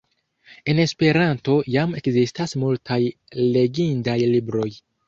En 0.73 0.81
Esperanto 0.83 1.57
jam 1.75 1.95
ekzistas 2.01 2.59
multaj 2.65 3.01
legindaj 3.55 4.21
libroj. 4.37 4.71